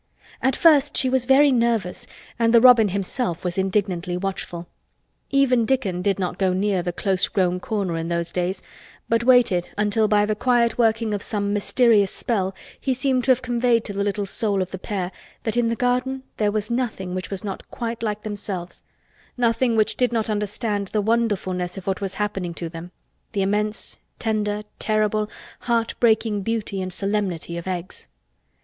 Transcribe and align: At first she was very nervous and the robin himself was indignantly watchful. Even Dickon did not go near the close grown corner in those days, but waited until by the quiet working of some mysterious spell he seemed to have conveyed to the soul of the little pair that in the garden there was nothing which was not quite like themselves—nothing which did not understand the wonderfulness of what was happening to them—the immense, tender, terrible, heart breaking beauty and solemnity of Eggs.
At 0.41 0.55
first 0.55 0.97
she 0.97 1.11
was 1.11 1.25
very 1.25 1.51
nervous 1.51 2.07
and 2.39 2.55
the 2.55 2.59
robin 2.59 2.87
himself 2.87 3.45
was 3.45 3.55
indignantly 3.59 4.17
watchful. 4.17 4.67
Even 5.29 5.63
Dickon 5.63 6.01
did 6.01 6.17
not 6.17 6.39
go 6.39 6.53
near 6.53 6.81
the 6.81 6.91
close 6.91 7.27
grown 7.27 7.59
corner 7.59 7.95
in 7.97 8.07
those 8.07 8.31
days, 8.31 8.63
but 9.07 9.23
waited 9.23 9.69
until 9.77 10.07
by 10.07 10.25
the 10.25 10.33
quiet 10.33 10.79
working 10.79 11.13
of 11.13 11.21
some 11.21 11.53
mysterious 11.53 12.09
spell 12.09 12.55
he 12.79 12.95
seemed 12.95 13.25
to 13.25 13.31
have 13.31 13.43
conveyed 13.43 13.83
to 13.83 13.93
the 13.93 13.99
soul 14.25 14.63
of 14.63 14.71
the 14.71 14.77
little 14.79 14.79
pair 14.87 15.11
that 15.43 15.55
in 15.55 15.69
the 15.69 15.75
garden 15.75 16.23
there 16.37 16.51
was 16.51 16.71
nothing 16.71 17.13
which 17.13 17.29
was 17.29 17.43
not 17.43 17.69
quite 17.69 18.01
like 18.01 18.23
themselves—nothing 18.23 19.75
which 19.75 19.97
did 19.97 20.11
not 20.11 20.31
understand 20.31 20.87
the 20.87 20.99
wonderfulness 21.01 21.77
of 21.77 21.85
what 21.85 22.01
was 22.01 22.15
happening 22.15 22.55
to 22.55 22.67
them—the 22.69 23.41
immense, 23.43 23.99
tender, 24.17 24.63
terrible, 24.79 25.29
heart 25.59 25.93
breaking 25.99 26.41
beauty 26.41 26.81
and 26.81 26.91
solemnity 26.91 27.55
of 27.55 27.67
Eggs. 27.67 28.07